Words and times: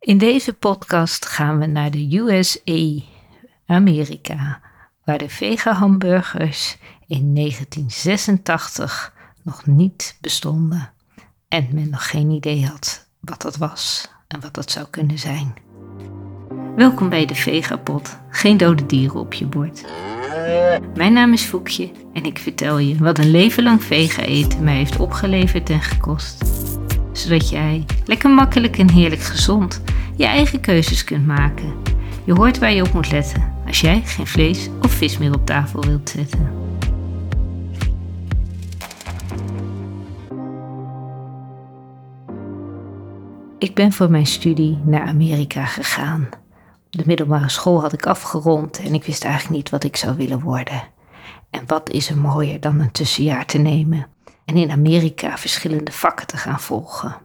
In 0.00 0.18
deze 0.18 0.52
podcast 0.52 1.26
gaan 1.26 1.58
we 1.58 1.66
naar 1.66 1.90
de 1.90 2.16
USA, 2.16 3.04
Amerika, 3.66 4.60
waar 5.04 5.18
de 5.18 5.28
vega-hamburgers 5.28 6.76
in 7.06 7.34
1986 7.34 9.14
nog 9.42 9.66
niet 9.66 10.16
bestonden 10.20 10.92
en 11.48 11.68
men 11.72 11.90
nog 11.90 12.10
geen 12.10 12.30
idee 12.30 12.66
had 12.66 13.08
wat 13.20 13.42
dat 13.42 13.56
was 13.56 14.08
en 14.28 14.40
wat 14.40 14.54
dat 14.54 14.70
zou 14.70 14.86
kunnen 14.90 15.18
zijn. 15.18 15.54
Welkom 16.76 17.08
bij 17.08 17.26
de 17.26 17.34
Vegapot, 17.34 18.18
geen 18.30 18.56
dode 18.56 18.86
dieren 18.86 19.20
op 19.20 19.34
je 19.34 19.46
bord. 19.46 19.84
Mijn 20.94 21.12
naam 21.12 21.32
is 21.32 21.42
Foekje 21.42 21.90
en 22.12 22.24
ik 22.24 22.38
vertel 22.38 22.78
je 22.78 22.98
wat 22.98 23.18
een 23.18 23.30
leven 23.30 23.62
lang 23.62 23.84
vega 23.84 24.22
eten 24.22 24.64
mij 24.64 24.76
heeft 24.76 24.98
opgeleverd 24.98 25.70
en 25.70 25.82
gekost. 25.82 26.49
Zodat 27.20 27.48
jij 27.48 27.84
lekker 28.04 28.30
makkelijk 28.30 28.78
en 28.78 28.90
heerlijk 28.90 29.20
gezond 29.20 29.82
je 30.16 30.24
eigen 30.24 30.60
keuzes 30.60 31.04
kunt 31.04 31.26
maken. 31.26 31.72
Je 32.24 32.32
hoort 32.32 32.58
waar 32.58 32.72
je 32.72 32.82
op 32.82 32.92
moet 32.92 33.10
letten 33.10 33.52
als 33.66 33.80
jij 33.80 34.02
geen 34.04 34.26
vlees 34.26 34.68
of 34.82 34.90
vis 34.90 35.18
meer 35.18 35.34
op 35.34 35.46
tafel 35.46 35.80
wilt 35.84 36.10
zetten. 36.10 36.52
Ik 43.58 43.74
ben 43.74 43.92
voor 43.92 44.10
mijn 44.10 44.26
studie 44.26 44.78
naar 44.84 45.06
Amerika 45.06 45.64
gegaan. 45.64 46.28
De 46.90 47.02
middelbare 47.06 47.48
school 47.48 47.80
had 47.80 47.92
ik 47.92 48.06
afgerond 48.06 48.78
en 48.78 48.94
ik 48.94 49.04
wist 49.04 49.24
eigenlijk 49.24 49.54
niet 49.54 49.70
wat 49.70 49.84
ik 49.84 49.96
zou 49.96 50.16
willen 50.16 50.40
worden. 50.40 50.82
En 51.50 51.62
wat 51.66 51.90
is 51.90 52.10
er 52.10 52.18
mooier 52.18 52.60
dan 52.60 52.80
een 52.80 52.92
tussenjaar 52.92 53.46
te 53.46 53.58
nemen 53.58 54.06
en 54.50 54.56
in 54.56 54.70
Amerika 54.70 55.38
verschillende 55.38 55.92
vakken 55.92 56.26
te 56.26 56.36
gaan 56.36 56.60
volgen. 56.60 57.16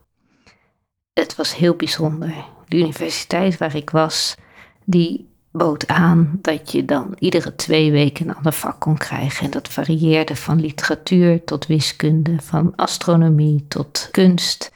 Het 1.14 1.36
was 1.36 1.56
heel 1.56 1.76
bijzonder. 1.76 2.34
De 2.68 2.78
universiteit 2.78 3.58
waar 3.58 3.76
ik 3.76 3.90
was, 3.90 4.36
die 4.84 5.30
bood 5.52 5.88
aan 5.88 6.40
dat 6.42 6.72
je 6.72 6.86
dan 6.86 7.16
iedere 7.20 7.56
twee 7.56 7.92
weken 7.92 8.30
een 8.30 8.36
ander 8.36 8.54
vak 8.54 8.80
kon 8.80 8.98
krijgen. 8.98 9.46
En 9.46 9.52
dat 9.52 9.68
varieerde 9.68 10.36
van 10.36 10.60
literatuur 10.60 11.44
tot 11.44 11.66
wiskunde, 11.66 12.36
van 12.42 12.74
astronomie 12.76 13.66
tot 13.68 14.08
kunst, 14.12 14.72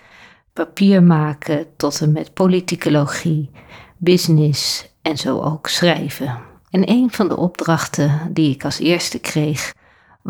papier 0.53 1.03
maken 1.03 1.67
tot 1.77 2.01
en 2.01 2.11
met 2.11 2.33
politicologie, 2.33 3.49
business 3.97 4.89
en 5.01 5.17
zo 5.17 5.41
ook 5.41 5.67
schrijven. 5.67 6.39
En 6.69 6.89
een 6.89 7.11
van 7.11 7.27
de 7.27 7.37
opdrachten 7.37 8.29
die 8.33 8.53
ik 8.53 8.63
als 8.63 8.79
eerste 8.79 9.19
kreeg 9.19 9.73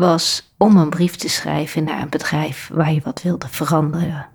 was 0.00 0.52
om 0.56 0.76
een 0.76 0.90
brief 0.90 1.16
te 1.16 1.28
schrijven 1.28 1.84
naar 1.84 2.02
een 2.02 2.08
bedrijf 2.08 2.70
waar 2.72 2.92
je 2.92 3.00
wat 3.04 3.22
wilde 3.22 3.48
veranderen. 3.48 4.28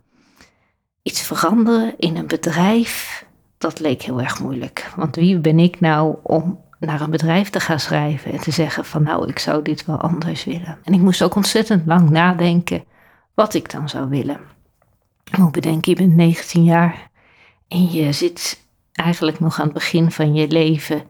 Iets 1.02 1.22
veranderen 1.22 1.94
in 1.98 2.18
een 2.18 2.28
bedrijf, 2.28 3.26
dat 3.58 3.80
leek 3.80 4.02
heel 4.02 4.22
erg 4.22 4.40
moeilijk. 4.40 4.92
Want 4.96 5.16
wie 5.16 5.40
ben 5.40 5.60
ik 5.60 5.80
nou 5.80 6.16
om 6.24 6.64
naar 6.80 7.02
een 7.02 7.10
bedrijf 7.10 7.50
te 7.50 7.60
gaan 7.60 7.80
schrijven 7.80 8.32
en 8.32 8.40
te 8.40 8.52
zeggen 8.52 8.86
van 8.86 9.04
nou, 9.04 9.28
ik 9.28 9.40
zou 9.40 9.62
dit 9.62 9.86
wel 9.86 9.98
anders 9.98 10.44
willen. 10.44 10.78
En 10.84 10.94
ik 10.94 11.00
moest 11.00 11.24
ook 11.24 11.36
ontzettend 11.36 11.86
lang 11.86 12.10
nadenken 12.10 12.84
wat 13.34 13.54
ik 13.54 13.72
dan 13.72 13.90
zou 13.90 14.10
willen. 14.10 14.40
Ik 15.24 15.38
moet 15.38 15.52
bedenken, 15.52 15.92
je 15.92 15.98
bent 15.98 16.16
19 16.16 16.64
jaar 16.64 17.10
en 17.68 17.92
je 17.92 18.12
zit 18.12 18.66
eigenlijk 18.92 19.40
nog 19.40 19.60
aan 19.60 19.66
het 19.66 19.74
begin 19.74 20.12
van 20.12 20.34
je 20.34 20.48
leven 20.48 21.04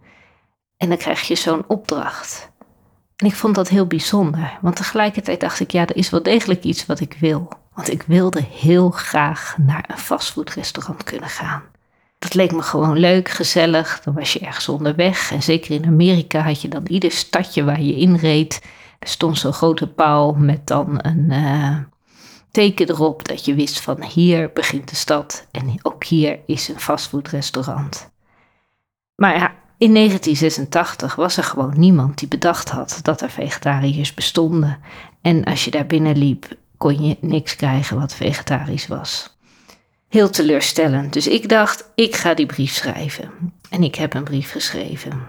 en 0.77 0.89
dan 0.89 0.97
krijg 0.97 1.21
je 1.21 1.35
zo'n 1.35 1.63
opdracht. 1.67 2.53
En 3.15 3.25
ik 3.25 3.35
vond 3.35 3.55
dat 3.55 3.69
heel 3.69 3.85
bijzonder, 3.85 4.57
want 4.61 4.75
tegelijkertijd 4.75 5.39
dacht 5.39 5.59
ik, 5.59 5.71
ja, 5.71 5.87
er 5.87 5.95
is 5.95 6.09
wel 6.09 6.23
degelijk 6.23 6.63
iets 6.63 6.85
wat 6.85 6.99
ik 6.99 7.15
wil. 7.19 7.49
Want 7.73 7.91
ik 7.91 8.03
wilde 8.03 8.41
heel 8.51 8.89
graag 8.89 9.55
naar 9.57 9.85
een 9.87 9.97
fastfoodrestaurant 9.97 11.03
kunnen 11.03 11.29
gaan. 11.29 11.63
Dat 12.19 12.33
leek 12.33 12.51
me 12.51 12.61
gewoon 12.61 12.97
leuk, 12.97 13.29
gezellig. 13.29 14.01
Dan 14.03 14.13
was 14.13 14.33
je 14.33 14.39
ergens 14.39 14.69
onderweg. 14.69 15.31
En 15.31 15.43
zeker 15.43 15.71
in 15.71 15.85
Amerika 15.85 16.41
had 16.41 16.61
je 16.61 16.67
dan 16.67 16.87
ieder 16.87 17.11
stadje 17.11 17.63
waar 17.63 17.81
je 17.81 17.95
inreed. 17.95 18.61
Er 18.99 19.07
stond 19.07 19.37
zo'n 19.37 19.53
grote 19.53 19.87
paal 19.87 20.33
met 20.33 20.67
dan 20.67 20.99
een 21.01 21.31
uh, 21.31 21.77
teken 22.51 22.89
erop 22.89 23.27
dat 23.27 23.45
je 23.45 23.55
wist 23.55 23.79
van 23.79 24.03
hier 24.03 24.51
begint 24.53 24.89
de 24.89 24.95
stad. 24.95 25.47
En 25.51 25.79
ook 25.81 26.03
hier 26.03 26.39
is 26.45 26.67
een 26.67 26.79
fastfoodrestaurant. 26.79 28.09
Maar 29.15 29.35
ja, 29.35 29.53
in 29.77 29.93
1986 29.93 31.15
was 31.15 31.37
er 31.37 31.43
gewoon 31.43 31.73
niemand 31.77 32.17
die 32.17 32.27
bedacht 32.27 32.69
had 32.69 32.99
dat 33.01 33.21
er 33.21 33.29
vegetariërs 33.29 34.13
bestonden. 34.13 34.77
En 35.21 35.43
als 35.43 35.65
je 35.65 35.71
daar 35.71 35.85
binnen 35.85 36.17
liep, 36.17 36.47
kon 36.77 37.03
je 37.03 37.17
niks 37.21 37.55
krijgen 37.55 37.99
wat 37.99 38.15
vegetarisch 38.15 38.87
was. 38.87 39.37
Heel 40.07 40.29
teleurstellend. 40.29 41.13
Dus 41.13 41.27
ik 41.27 41.49
dacht, 41.49 41.89
ik 41.95 42.15
ga 42.15 42.33
die 42.33 42.45
brief 42.45 42.73
schrijven. 42.73 43.31
En 43.69 43.83
ik 43.83 43.95
heb 43.95 44.13
een 44.13 44.23
brief 44.23 44.51
geschreven. 44.51 45.21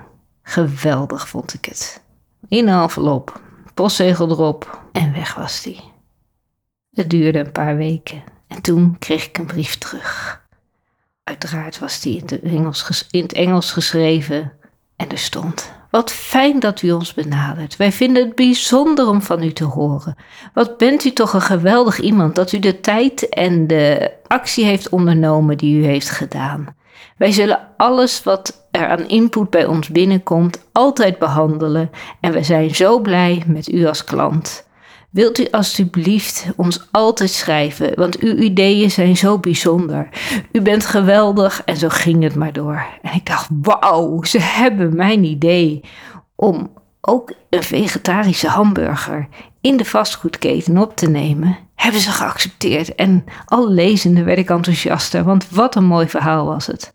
Geweldig 0.43 1.29
vond 1.29 1.55
ik 1.55 1.65
het. 1.65 2.03
In 2.49 2.69
een 2.69 2.83
envelop, 2.83 3.41
postzegel 3.75 4.31
erop 4.31 4.81
en 4.93 5.13
weg 5.13 5.35
was 5.35 5.63
die. 5.63 5.81
Het 6.93 7.11
duurde 7.11 7.39
een 7.39 7.53
paar 7.53 7.77
weken 7.77 8.23
en 8.47 8.63
toen 8.63 8.99
kreeg 8.99 9.27
ik 9.27 9.39
een 9.39 9.47
brief 9.47 9.79
terug. 9.79 10.45
Uiteraard 11.29 11.79
was 11.79 12.01
die 12.01 12.23
in, 12.27 12.41
Engels, 12.43 13.07
in 13.11 13.23
het 13.23 13.33
Engels 13.33 13.73
geschreven 13.73 14.53
en 14.97 15.11
er 15.11 15.19
stond: 15.19 15.73
Wat 15.91 16.13
fijn 16.13 16.61
dat 16.61 16.83
u 16.83 16.93
ons 16.93 17.15
benadert. 17.15 17.77
Wij 17.77 17.93
vinden 17.93 18.25
het 18.25 18.35
bijzonder 18.35 19.09
om 19.09 19.23
van 19.23 19.43
u 19.43 19.53
te 19.53 19.65
horen. 19.65 20.17
Wat 20.55 20.77
bent 20.77 21.05
u 21.05 21.13
toch 21.13 21.33
een 21.33 21.41
geweldig 21.41 22.01
iemand 22.01 22.35
dat 22.35 22.53
u 22.53 22.59
de 22.59 22.81
tijd 22.81 23.29
en 23.29 23.67
de 23.67 24.13
actie 24.27 24.65
heeft 24.65 24.89
ondernomen 24.89 25.57
die 25.57 25.81
u 25.81 25.85
heeft 25.85 26.11
gedaan. 26.11 26.77
Wij 27.17 27.33
zullen 27.33 27.69
alles 27.77 28.23
wat 28.23 28.69
er 28.71 28.89
aan 28.89 29.09
input 29.09 29.51
bij 29.51 29.67
ons 29.67 29.89
binnenkomt 29.89 30.67
altijd 30.73 31.19
behandelen 31.19 31.91
en 32.21 32.33
we 32.33 32.43
zijn 32.43 32.75
zo 32.75 33.01
blij 33.01 33.43
met 33.47 33.69
u 33.69 33.87
als 33.87 34.05
klant. 34.05 34.66
Wilt 35.11 35.39
u 35.39 35.47
alstublieft 35.51 36.47
ons 36.57 36.89
altijd 36.91 37.31
schrijven, 37.31 37.95
want 37.95 38.19
uw 38.19 38.37
ideeën 38.37 38.91
zijn 38.91 39.17
zo 39.17 39.39
bijzonder. 39.39 40.09
U 40.53 40.61
bent 40.61 40.87
geweldig 40.87 41.63
en 41.65 41.77
zo 41.77 41.89
ging 41.89 42.23
het 42.23 42.35
maar 42.35 42.53
door. 42.53 42.87
En 43.03 43.15
ik 43.15 43.27
dacht, 43.27 43.49
wauw, 43.63 44.23
ze 44.23 44.39
hebben 44.41 44.97
mijn 44.97 45.25
idee 45.25 45.81
om 46.35 46.71
ook 47.01 47.33
een 47.51 47.63
vegetarische 47.63 48.49
hamburger 48.49 49.29
in 49.61 49.77
de 49.77 49.85
vastgoedketen 49.85 50.79
op 50.79 50.97
te 50.97 51.09
nemen. 51.09 51.59
Hebben 51.75 52.01
ze 52.01 52.11
geaccepteerd 52.11 52.95
en 52.95 53.25
al 53.45 53.71
lezende 53.71 54.23
werd 54.23 54.39
ik 54.39 54.51
enthousiaster, 54.51 55.25
want 55.25 55.51
wat 55.51 55.75
een 55.75 55.85
mooi 55.85 56.09
verhaal 56.09 56.47
was 56.47 56.67
het. 56.67 56.93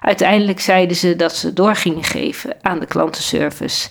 Uiteindelijk 0.00 0.60
zeiden 0.60 0.96
ze 0.96 1.16
dat 1.16 1.36
ze 1.36 1.52
door 1.52 1.74
gingen 1.74 2.04
geven 2.04 2.56
aan 2.60 2.78
de 2.78 2.86
klantenservice 2.86 3.90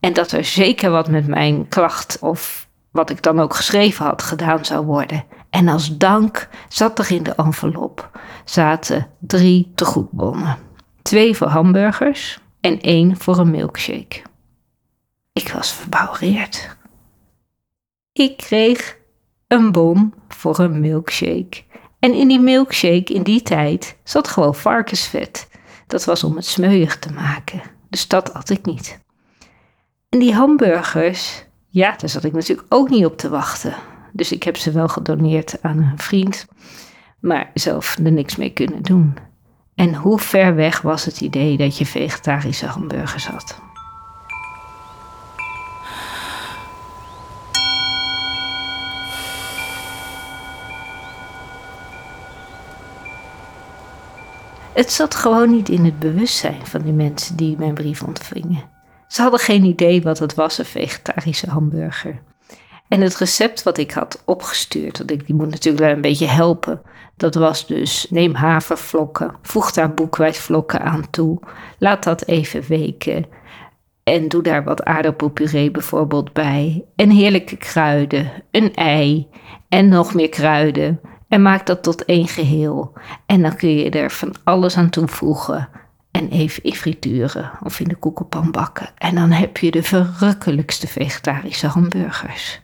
en 0.00 0.12
dat 0.12 0.32
er 0.32 0.44
zeker 0.44 0.90
wat 0.90 1.08
met 1.08 1.26
mijn 1.26 1.68
klacht 1.68 2.18
of 2.20 2.68
wat 2.90 3.10
ik 3.10 3.22
dan 3.22 3.40
ook 3.40 3.54
geschreven 3.54 4.04
had, 4.04 4.22
gedaan 4.22 4.64
zou 4.64 4.86
worden. 4.86 5.24
En 5.50 5.68
als 5.68 5.96
dank 5.96 6.48
zat 6.68 6.98
er 6.98 7.10
in 7.10 7.22
de 7.22 7.34
envelop 7.34 8.10
zaten 8.44 9.06
drie 9.18 9.72
tegoedbonnen. 9.74 10.58
Twee 11.02 11.36
voor 11.36 11.46
hamburgers 11.46 12.40
en 12.60 12.80
één 12.80 13.16
voor 13.16 13.38
een 13.38 13.50
milkshake. 13.50 14.22
Ik 15.32 15.48
was 15.52 15.72
verbouwereerd. 15.72 16.76
Ik 18.12 18.36
kreeg 18.36 18.98
een 19.46 19.72
bon 19.72 20.14
voor 20.28 20.58
een 20.58 20.80
milkshake. 20.80 21.62
En 21.98 22.14
in 22.14 22.28
die 22.28 22.40
milkshake 22.40 23.12
in 23.12 23.22
die 23.22 23.42
tijd 23.42 23.96
zat 24.04 24.28
gewoon 24.28 24.54
varkensvet. 24.54 25.48
Dat 25.86 26.04
was 26.04 26.24
om 26.24 26.36
het 26.36 26.46
smeuig 26.46 26.98
te 26.98 27.12
maken. 27.12 27.62
Dus 27.88 28.08
dat 28.08 28.32
had 28.32 28.50
ik 28.50 28.64
niet. 28.64 29.00
En 30.08 30.18
die 30.18 30.34
hamburgers, 30.34 31.44
ja, 31.70 31.96
daar 31.96 32.08
zat 32.08 32.24
ik 32.24 32.32
natuurlijk 32.32 32.66
ook 32.68 32.90
niet 32.90 33.04
op 33.04 33.16
te 33.16 33.28
wachten. 33.28 33.74
Dus 34.12 34.32
ik 34.32 34.42
heb 34.42 34.56
ze 34.56 34.70
wel 34.70 34.88
gedoneerd 34.88 35.62
aan 35.62 35.78
een 35.78 35.98
vriend, 35.98 36.46
maar 37.20 37.50
zelf 37.54 37.96
er 38.04 38.12
niks 38.12 38.36
mee 38.36 38.50
kunnen 38.50 38.82
doen. 38.82 39.16
En 39.74 39.94
hoe 39.94 40.18
ver 40.18 40.54
weg 40.54 40.80
was 40.80 41.04
het 41.04 41.20
idee 41.20 41.56
dat 41.56 41.78
je 41.78 41.86
vegetarische 41.86 42.66
hamburgers 42.66 43.26
had? 43.26 43.60
Het 54.72 54.92
zat 54.92 55.14
gewoon 55.14 55.50
niet 55.50 55.68
in 55.68 55.84
het 55.84 55.98
bewustzijn 55.98 56.66
van 56.66 56.82
die 56.82 56.92
mensen 56.92 57.36
die 57.36 57.56
mijn 57.58 57.74
brief 57.74 58.02
ontvingen. 58.02 58.79
Ze 59.10 59.22
hadden 59.22 59.40
geen 59.40 59.64
idee 59.64 60.02
wat 60.02 60.18
het 60.18 60.34
was, 60.34 60.58
een 60.58 60.64
vegetarische 60.64 61.50
hamburger. 61.50 62.22
En 62.88 63.00
het 63.00 63.16
recept 63.16 63.62
wat 63.62 63.78
ik 63.78 63.90
had 63.90 64.22
opgestuurd, 64.24 64.98
want 64.98 65.10
ik 65.10 65.26
die 65.26 65.34
moet 65.34 65.50
natuurlijk 65.50 65.84
wel 65.84 65.94
een 65.94 66.00
beetje 66.00 66.26
helpen. 66.26 66.82
Dat 67.16 67.34
was 67.34 67.66
dus 67.66 68.06
neem 68.10 68.34
havervlokken, 68.34 69.34
voeg 69.42 69.72
daar 69.72 69.94
boekwijdvlokken 69.94 70.80
aan 70.80 71.10
toe, 71.10 71.38
laat 71.78 72.04
dat 72.04 72.26
even 72.26 72.62
weken 72.68 73.26
en 74.02 74.28
doe 74.28 74.42
daar 74.42 74.64
wat 74.64 74.84
aardappelpuree 74.84 75.70
bijvoorbeeld 75.70 76.32
bij 76.32 76.84
en 76.96 77.10
heerlijke 77.10 77.56
kruiden, 77.56 78.30
een 78.50 78.74
ei 78.74 79.28
en 79.68 79.88
nog 79.88 80.14
meer 80.14 80.28
kruiden 80.28 81.00
En 81.28 81.42
maak 81.42 81.66
dat 81.66 81.82
tot 81.82 82.04
één 82.04 82.28
geheel. 82.28 82.92
En 83.26 83.42
dan 83.42 83.56
kun 83.56 83.68
je 83.68 83.90
er 83.90 84.10
van 84.10 84.34
alles 84.44 84.76
aan 84.76 84.90
toevoegen. 84.90 85.68
En 86.20 86.28
even 86.28 86.62
in 86.62 86.74
frituren 86.74 87.50
of 87.62 87.80
in 87.80 87.88
de 87.88 87.94
koekenpan 87.94 88.50
bakken. 88.50 88.88
En 88.98 89.14
dan 89.14 89.30
heb 89.30 89.56
je 89.56 89.70
de 89.70 89.82
verrukkelijkste 89.82 90.86
vegetarische 90.86 91.66
hamburgers. 91.66 92.60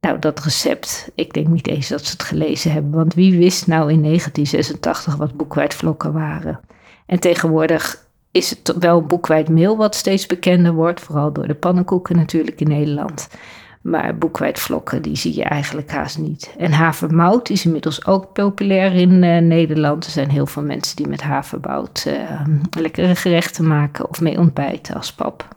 Nou, 0.00 0.18
dat 0.18 0.40
recept, 0.40 1.10
ik 1.14 1.32
denk 1.32 1.46
niet 1.46 1.68
eens 1.68 1.88
dat 1.88 2.04
ze 2.04 2.12
het 2.12 2.22
gelezen 2.22 2.72
hebben. 2.72 2.90
Want 2.92 3.14
wie 3.14 3.38
wist 3.38 3.66
nou 3.66 3.92
in 3.92 4.02
1986 4.02 5.16
wat 5.16 5.36
boekwijdvlokken 5.36 6.12
waren? 6.12 6.60
En 7.06 7.20
tegenwoordig 7.20 8.06
is 8.30 8.50
het 8.50 8.74
wel 8.78 9.02
boekwijdmeel 9.02 9.76
wat 9.76 9.94
steeds 9.94 10.26
bekender 10.26 10.72
wordt. 10.72 11.00
Vooral 11.00 11.32
door 11.32 11.46
de 11.46 11.54
pannenkoeken 11.54 12.16
natuurlijk 12.16 12.60
in 12.60 12.68
Nederland. 12.68 13.28
Maar 13.80 14.18
boekwijdvlokken, 14.18 15.02
die 15.02 15.16
zie 15.16 15.36
je 15.36 15.44
eigenlijk 15.44 15.90
haast 15.90 16.18
niet. 16.18 16.54
En 16.58 16.72
havermout 16.72 17.50
is 17.50 17.64
inmiddels 17.64 18.06
ook 18.06 18.32
populair 18.32 18.94
in 18.94 19.22
uh, 19.22 19.38
Nederland. 19.38 20.04
Er 20.04 20.10
zijn 20.10 20.30
heel 20.30 20.46
veel 20.46 20.62
mensen 20.62 20.96
die 20.96 21.08
met 21.08 21.22
havermout 21.22 22.04
uh, 22.08 22.46
lekkere 22.70 23.16
gerechten 23.16 23.66
maken 23.66 24.08
of 24.08 24.20
mee 24.20 24.38
ontbijten 24.38 24.94
als 24.94 25.12
pap. 25.12 25.48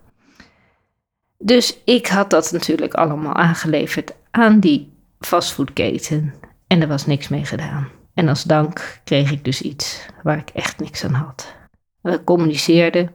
Dus 1.38 1.78
ik 1.86 2.08
had 2.08 2.30
dat 2.30 2.52
natuurlijk 2.52 2.94
allemaal 2.94 3.34
aangeleverd 3.34 4.14
aan 4.31 4.60
die 4.60 4.94
fastfoodketen. 5.19 6.34
En 6.68 6.81
er 6.81 6.88
was 6.88 7.06
niks 7.06 7.28
mee 7.28 7.46
gedaan. 7.46 7.88
En 8.14 8.28
als 8.28 8.44
dank 8.44 9.02
kreeg 9.04 9.31
ik 9.31 9.44
dus 9.44 9.62
iets 9.62 10.06
waar 10.24 10.38
ik 10.38 10.50
echt 10.50 10.80
niks 10.80 11.04
aan 11.04 11.14
had. 11.14 11.56
We 12.02 12.24
communiceerden, 12.24 13.12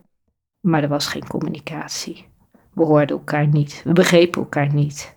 maar 0.60 0.82
er 0.82 0.88
was 0.88 1.06
geen 1.06 1.26
communicatie. 1.26 2.26
We 2.78 2.84
hoorden 2.84 3.16
elkaar 3.16 3.46
niet, 3.46 3.80
we 3.84 3.92
begrepen 3.92 4.40
elkaar 4.40 4.74
niet. 4.74 5.16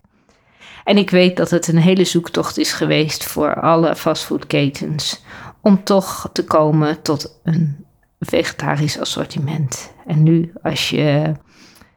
En 0.83 0.97
ik 0.97 1.09
weet 1.09 1.37
dat 1.37 1.49
het 1.49 1.67
een 1.67 1.77
hele 1.77 2.03
zoektocht 2.03 2.57
is 2.57 2.73
geweest 2.73 3.23
voor 3.23 3.61
alle 3.61 3.95
fastfoodketens 3.95 5.23
om 5.61 5.83
toch 5.83 6.29
te 6.33 6.43
komen 6.43 7.01
tot 7.01 7.39
een 7.43 7.85
vegetarisch 8.19 8.99
assortiment. 8.99 9.93
En 10.05 10.23
nu, 10.23 10.53
als 10.63 10.89
je 10.89 11.33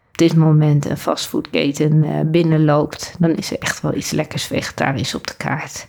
op 0.08 0.18
dit 0.18 0.36
moment 0.36 0.90
een 0.90 0.96
fastfoodketen 0.96 2.04
eh, 2.04 2.20
binnenloopt, 2.26 3.16
dan 3.18 3.30
is 3.30 3.50
er 3.50 3.58
echt 3.58 3.80
wel 3.80 3.94
iets 3.94 4.10
lekkers 4.10 4.44
vegetarisch 4.44 5.14
op 5.14 5.26
de 5.26 5.36
kaart. 5.36 5.88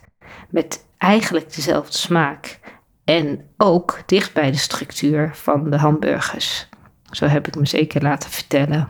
Met 0.50 0.86
eigenlijk 0.98 1.56
dezelfde 1.56 1.98
smaak. 1.98 2.60
En 3.04 3.46
ook 3.58 4.00
dicht 4.06 4.34
bij 4.34 4.52
de 4.52 4.58
structuur 4.58 5.32
van 5.34 5.70
de 5.70 5.78
hamburgers. 5.78 6.70
Zo 7.12 7.26
heb 7.26 7.48
ik 7.48 7.56
me 7.56 7.66
zeker 7.66 8.02
laten 8.02 8.30
vertellen. 8.30 8.90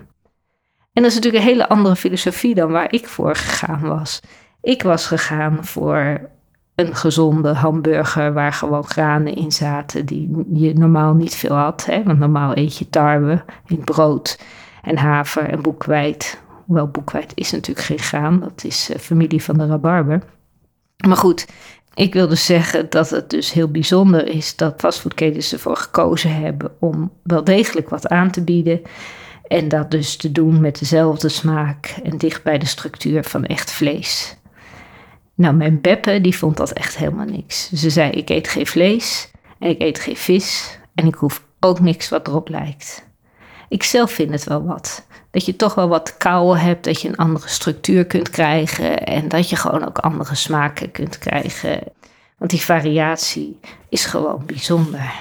En 0.96 1.02
dat 1.02 1.12
is 1.12 1.16
natuurlijk 1.16 1.44
een 1.44 1.50
hele 1.50 1.70
andere 1.70 1.96
filosofie 1.96 2.56
dan 2.56 2.72
waar 2.72 2.94
ik 2.94 3.08
voor 3.08 3.36
gegaan 3.36 3.82
was. 3.82 4.22
Ik 4.62 4.84
was 4.84 5.08
gegaan 5.08 5.66
voor 5.66 6.30
een 6.76 6.96
gezonde 6.96 7.54
hamburger 7.54 8.34
waar 8.34 8.54
gewoon 8.54 8.84
granen 8.84 9.36
in 9.36 9.52
zaten 9.52 10.06
die 10.06 10.46
je 10.54 10.74
normaal 10.74 11.14
niet 11.14 11.36
veel 11.36 11.56
had. 11.56 11.86
Hè? 11.86 12.04
Want 12.04 12.20
normaal 12.20 12.58
eet 12.58 12.78
je 12.78 12.90
tarwe 12.90 13.44
in 13.68 13.84
brood 13.84 14.40
en 14.82 14.98
haver 14.98 15.50
en 15.50 15.62
boekwijd. 15.62 16.42
Hoewel 16.66 16.88
boekwijd 16.88 17.32
is 17.36 17.52
natuurlijk 17.52 17.86
geen 17.86 18.00
graan, 18.00 18.40
dat 18.40 18.64
is 18.64 18.90
uh, 18.90 18.98
familie 18.98 19.44
van 19.44 19.58
de 19.58 19.66
rabarber. 19.66 20.24
Maar 21.08 21.18
goed, 21.18 21.48
ik 21.94 22.14
wil 22.14 22.28
dus 22.28 22.46
zeggen 22.46 22.90
dat 22.90 23.10
het 23.10 23.30
dus 23.30 23.52
heel 23.52 23.72
bijzonder 23.72 24.28
is 24.28 24.56
dat 24.56 24.74
fastfoodketens 24.78 25.54
ervoor 25.54 25.78
gekozen 25.78 26.36
hebben 26.36 26.72
om 26.80 27.12
wel 27.24 27.44
degelijk 27.44 27.90
wat 27.90 28.08
aan 28.08 28.32
te 28.32 28.44
bieden. 28.44 28.82
En 29.48 29.68
dat 29.68 29.92
dus 29.92 30.16
te 30.16 30.32
doen 30.32 30.62
met 30.62 30.80
dezelfde 30.80 31.30
smaak 31.30 31.96
en 32.04 32.18
dicht 32.18 32.44
bij 32.44 32.58
de 32.58 32.66
structuur 32.66 33.24
van 33.24 33.46
echt 33.46 33.72
vlees. 33.72 34.38
Nou, 35.36 35.56
mijn 35.56 35.82
Beppe 35.82 36.22
die 36.22 36.38
vond 36.38 36.58
dat 36.58 36.72
echt 36.72 36.98
helemaal 36.98 37.26
niks. 37.26 37.72
Ze 37.72 37.90
zei: 37.90 38.12
Ik 38.12 38.30
eet 38.30 38.48
geen 38.48 38.68
vlees 38.68 39.32
en 39.60 39.70
ik 39.70 39.82
eet 39.82 40.00
geen 40.00 40.16
vis 40.16 40.80
en 40.96 41.08
ik 41.08 41.16
hoef 41.16 41.44
ook 41.60 41.80
niks 41.80 42.10
wat 42.10 42.28
erop 42.28 42.50
lijkt. 42.50 43.06
Ik 43.70 43.84
zelf 43.84 44.12
vind 44.12 44.32
het 44.32 44.44
wel 44.44 44.66
wat. 44.66 45.06
Dat 45.32 45.46
je 45.46 45.56
toch 45.56 45.76
wel 45.76 45.88
wat 45.88 46.18
kouwen 46.18 46.60
hebt, 46.60 46.84
dat 46.84 47.02
je 47.02 47.08
een 47.08 47.16
andere 47.16 47.48
structuur 47.48 48.06
kunt 48.06 48.30
krijgen 48.30 49.04
en 49.06 49.28
dat 49.28 49.50
je 49.50 49.56
gewoon 49.56 49.88
ook 49.88 49.98
andere 49.98 50.36
smaken 50.36 50.92
kunt 50.92 51.18
krijgen. 51.18 51.84
Want 52.38 52.52
die 52.52 52.62
variatie 52.62 53.60
is 53.90 54.06
gewoon 54.06 54.44
bijzonder. 54.46 55.14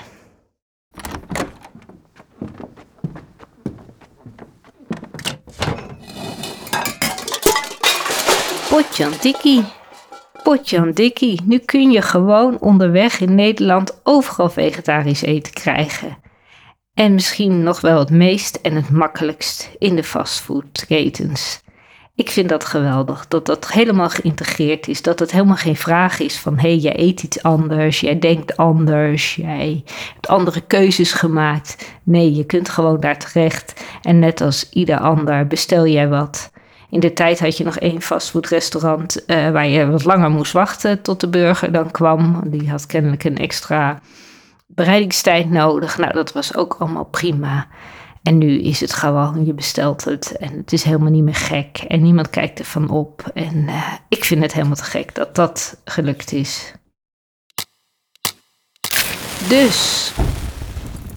Potjandikkie. 8.74 9.64
Potjandikkie. 10.42 11.40
Nu 11.44 11.58
kun 11.58 11.90
je 11.90 12.02
gewoon 12.02 12.58
onderweg 12.60 13.20
in 13.20 13.34
Nederland 13.34 14.00
overal 14.02 14.50
vegetarisch 14.50 15.22
eten 15.22 15.52
krijgen. 15.52 16.16
En 16.94 17.14
misschien 17.14 17.62
nog 17.62 17.80
wel 17.80 17.98
het 17.98 18.10
meest 18.10 18.56
en 18.56 18.74
het 18.74 18.90
makkelijkst 18.90 19.70
in 19.78 19.96
de 19.96 20.04
fastfoodketens. 20.04 21.62
Ik 22.14 22.30
vind 22.30 22.48
dat 22.48 22.64
geweldig, 22.64 23.28
dat 23.28 23.46
dat 23.46 23.72
helemaal 23.72 24.10
geïntegreerd 24.10 24.88
is. 24.88 25.02
Dat 25.02 25.18
het 25.18 25.30
helemaal 25.30 25.56
geen 25.56 25.76
vraag 25.76 26.20
is 26.20 26.38
van 26.38 26.54
hé, 26.54 26.68
hey, 26.68 26.76
jij 26.76 26.98
eet 26.98 27.22
iets 27.22 27.42
anders, 27.42 28.00
jij 28.00 28.18
denkt 28.18 28.56
anders, 28.56 29.34
jij 29.34 29.82
hebt 30.12 30.28
andere 30.28 30.60
keuzes 30.60 31.12
gemaakt. 31.12 31.92
Nee, 32.02 32.34
je 32.34 32.44
kunt 32.44 32.68
gewoon 32.68 33.00
daar 33.00 33.18
terecht. 33.18 33.84
En 34.02 34.18
net 34.18 34.40
als 34.40 34.70
ieder 34.70 34.98
ander 34.98 35.46
bestel 35.46 35.86
jij 35.86 36.08
wat. 36.08 36.52
In 36.94 37.00
de 37.00 37.12
tijd 37.12 37.40
had 37.40 37.56
je 37.56 37.64
nog 37.64 37.78
één 37.78 38.02
fastfoodrestaurant 38.02 39.22
uh, 39.26 39.50
waar 39.50 39.68
je 39.68 39.90
wat 39.90 40.04
langer 40.04 40.30
moest 40.30 40.52
wachten 40.52 41.02
tot 41.02 41.20
de 41.20 41.28
burger 41.28 41.72
dan 41.72 41.90
kwam. 41.90 42.42
Die 42.46 42.70
had 42.70 42.86
kennelijk 42.86 43.24
een 43.24 43.36
extra 43.36 44.00
bereidingstijd 44.66 45.50
nodig. 45.50 45.98
Nou, 45.98 46.12
dat 46.12 46.32
was 46.32 46.56
ook 46.56 46.76
allemaal 46.78 47.04
prima. 47.04 47.66
En 48.22 48.38
nu 48.38 48.60
is 48.60 48.80
het 48.80 48.92
gewoon, 48.92 49.44
je 49.44 49.54
bestelt 49.54 50.04
het 50.04 50.36
en 50.36 50.56
het 50.56 50.72
is 50.72 50.82
helemaal 50.82 51.10
niet 51.10 51.24
meer 51.24 51.34
gek. 51.34 51.78
En 51.88 52.02
niemand 52.02 52.30
kijkt 52.30 52.58
ervan 52.58 52.90
op. 52.90 53.30
En 53.34 53.56
uh, 53.56 53.92
ik 54.08 54.24
vind 54.24 54.42
het 54.42 54.52
helemaal 54.52 54.76
te 54.76 54.84
gek 54.84 55.14
dat 55.14 55.34
dat 55.34 55.80
gelukt 55.84 56.32
is. 56.32 56.74
Dus 59.48 60.12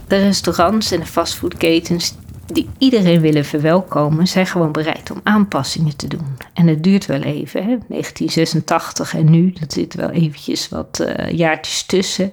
de 0.07 0.17
restaurants 0.17 0.91
en 0.91 0.99
de 0.99 1.05
fastfoodketens 1.05 2.15
die 2.53 2.69
iedereen 2.77 3.21
willen 3.21 3.45
verwelkomen, 3.45 4.27
zijn 4.27 4.47
gewoon 4.47 4.71
bereid 4.71 5.11
om 5.11 5.19
aanpassingen 5.23 5.95
te 5.95 6.07
doen. 6.07 6.37
En 6.53 6.67
het 6.67 6.83
duurt 6.83 7.05
wel 7.05 7.21
even, 7.21 7.59
hè? 7.59 7.77
1986 7.87 9.15
en 9.15 9.31
nu, 9.31 9.53
dat 9.59 9.73
zit 9.73 9.93
wel 9.93 10.09
eventjes 10.09 10.69
wat 10.69 10.99
uh, 11.01 11.31
jaartjes 11.31 11.83
tussen. 11.83 12.31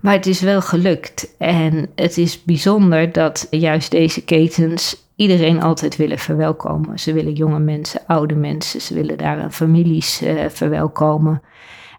Maar 0.00 0.12
het 0.12 0.26
is 0.26 0.40
wel 0.40 0.60
gelukt. 0.60 1.34
En 1.38 1.88
het 1.94 2.18
is 2.18 2.42
bijzonder 2.42 3.12
dat 3.12 3.46
juist 3.50 3.90
deze 3.90 4.24
ketens 4.24 5.06
iedereen 5.16 5.62
altijd 5.62 5.96
willen 5.96 6.18
verwelkomen. 6.18 6.98
Ze 6.98 7.12
willen 7.12 7.32
jonge 7.32 7.58
mensen, 7.58 8.00
oude 8.06 8.34
mensen, 8.34 8.80
ze 8.80 8.94
willen 8.94 9.18
daar 9.18 9.50
families 9.50 10.22
uh, 10.22 10.44
verwelkomen. 10.48 11.42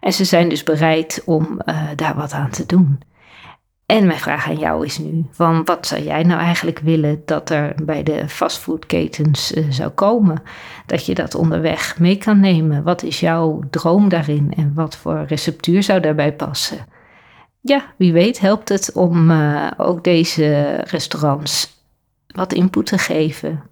En 0.00 0.12
ze 0.12 0.24
zijn 0.24 0.48
dus 0.48 0.62
bereid 0.62 1.22
om 1.24 1.60
uh, 1.66 1.88
daar 1.96 2.14
wat 2.14 2.32
aan 2.32 2.50
te 2.50 2.66
doen. 2.66 3.00
En 3.90 4.06
mijn 4.06 4.18
vraag 4.18 4.48
aan 4.48 4.58
jou 4.58 4.84
is 4.84 4.98
nu: 4.98 5.24
van 5.30 5.64
wat 5.64 5.86
zou 5.86 6.02
jij 6.02 6.22
nou 6.22 6.40
eigenlijk 6.40 6.78
willen 6.78 7.22
dat 7.24 7.50
er 7.50 7.74
bij 7.82 8.02
de 8.02 8.28
fastfoodketens 8.28 9.52
uh, 9.52 9.66
zou 9.70 9.90
komen? 9.90 10.42
Dat 10.86 11.06
je 11.06 11.14
dat 11.14 11.34
onderweg 11.34 11.98
mee 11.98 12.16
kan 12.16 12.40
nemen. 12.40 12.82
Wat 12.82 13.02
is 13.02 13.20
jouw 13.20 13.60
droom 13.70 14.08
daarin 14.08 14.52
en 14.56 14.72
wat 14.74 14.96
voor 14.96 15.24
receptuur 15.26 15.82
zou 15.82 16.00
daarbij 16.00 16.32
passen? 16.32 16.86
Ja, 17.60 17.84
wie 17.96 18.12
weet 18.12 18.40
helpt 18.40 18.68
het 18.68 18.92
om 18.92 19.30
uh, 19.30 19.70
ook 19.76 20.04
deze 20.04 20.76
restaurants 20.76 21.84
wat 22.26 22.52
input 22.52 22.86
te 22.86 22.98
geven. 22.98 23.62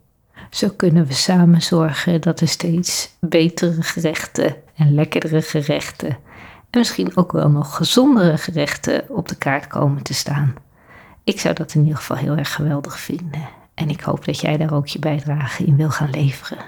Zo 0.50 0.68
kunnen 0.76 1.06
we 1.06 1.12
samen 1.12 1.62
zorgen 1.62 2.20
dat 2.20 2.40
er 2.40 2.48
steeds 2.48 3.16
betere 3.20 3.82
gerechten 3.82 4.56
en 4.76 4.94
lekkerdere 4.94 5.42
gerechten 5.42 6.18
en 6.70 6.78
misschien 6.78 7.16
ook 7.16 7.32
wel 7.32 7.50
nog 7.50 7.76
gezondere 7.76 8.38
gerechten 8.38 9.04
op 9.08 9.28
de 9.28 9.36
kaart 9.36 9.66
komen 9.66 10.02
te 10.02 10.14
staan. 10.14 10.54
Ik 11.24 11.40
zou 11.40 11.54
dat 11.54 11.74
in 11.74 11.80
ieder 11.80 11.96
geval 11.96 12.16
heel 12.16 12.36
erg 12.36 12.54
geweldig 12.54 12.98
vinden. 12.98 13.48
En 13.74 13.88
ik 13.88 14.00
hoop 14.00 14.24
dat 14.24 14.40
jij 14.40 14.56
daar 14.56 14.72
ook 14.72 14.86
je 14.86 14.98
bijdrage 14.98 15.64
in 15.64 15.76
wil 15.76 15.90
gaan 15.90 16.10
leveren. 16.10 16.58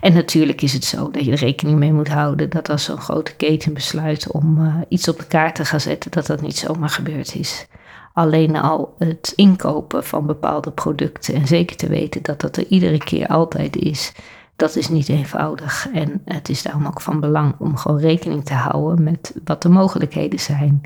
En 0.00 0.12
natuurlijk 0.12 0.62
is 0.62 0.72
het 0.72 0.84
zo 0.84 1.10
dat 1.10 1.24
je 1.24 1.30
er 1.30 1.38
rekening 1.38 1.78
mee 1.78 1.92
moet 1.92 2.08
houden 2.08 2.50
dat 2.50 2.68
als 2.68 2.84
zo'n 2.84 3.00
grote 3.00 3.34
keten 3.36 3.72
besluit 3.72 4.30
om 4.30 4.58
uh, 4.58 4.74
iets 4.88 5.08
op 5.08 5.18
de 5.18 5.26
kaart 5.26 5.54
te 5.54 5.64
gaan 5.64 5.80
zetten, 5.80 6.10
dat 6.10 6.26
dat 6.26 6.40
niet 6.40 6.56
zomaar 6.56 6.88
gebeurd 6.88 7.34
is. 7.34 7.66
Alleen 8.12 8.56
al 8.56 8.94
het 8.98 9.32
inkopen 9.36 10.04
van 10.04 10.26
bepaalde 10.26 10.70
producten 10.70 11.34
en 11.34 11.46
zeker 11.46 11.76
te 11.76 11.88
weten 11.88 12.22
dat 12.22 12.40
dat 12.40 12.56
er 12.56 12.66
iedere 12.66 12.98
keer 12.98 13.26
altijd 13.26 13.76
is, 13.76 14.12
dat 14.56 14.76
is 14.76 14.88
niet 14.88 15.08
eenvoudig. 15.08 15.88
En 15.92 16.22
het 16.24 16.48
is 16.48 16.62
daarom 16.62 16.86
ook 16.86 17.00
van 17.00 17.20
belang 17.20 17.54
om 17.58 17.76
gewoon 17.76 18.00
rekening 18.00 18.44
te 18.44 18.54
houden 18.54 19.04
met 19.04 19.34
wat 19.44 19.62
de 19.62 19.68
mogelijkheden 19.68 20.40
zijn. 20.40 20.82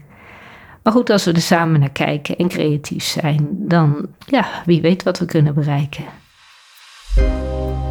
Maar 0.83 0.93
goed, 0.93 1.11
als 1.11 1.25
we 1.25 1.33
er 1.33 1.41
samen 1.41 1.81
naar 1.81 1.91
kijken 1.91 2.37
en 2.37 2.49
creatief 2.49 3.05
zijn, 3.05 3.49
dan 3.51 4.07
ja, 4.27 4.47
wie 4.65 4.81
weet 4.81 5.03
wat 5.03 5.19
we 5.19 5.25
kunnen 5.25 5.55
bereiken. 5.55 6.05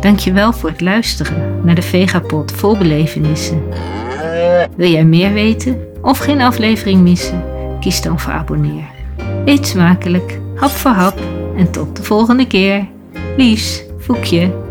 Dankjewel 0.02 0.54
voor 0.54 0.70
het 0.70 0.82
luisteren 0.82 1.66
naar 1.66 1.76
de 1.76 1.82
Vegapod 1.82 2.52
vol 2.52 2.78
belevenissen. 2.78 3.64
Wil 4.76 4.90
jij 4.90 5.06
meer 5.06 5.34
weten 5.34 5.88
of 6.02 6.18
geen 6.18 6.42
aflevering 6.42 7.02
missen? 7.02 7.44
Kies 7.80 8.02
dan 8.02 8.20
voor 8.20 8.34
abonneer. 8.34 8.86
Eet 9.46 9.68
smakelijk, 9.68 10.40
hap 10.56 10.70
voor 10.70 10.92
hap 10.92 11.20
en 11.58 11.72
tot 11.72 11.96
de 11.96 12.04
volgende 12.04 12.48
keer. 12.48 12.88
Liefs, 13.38 13.84
Voekje. 13.98 14.67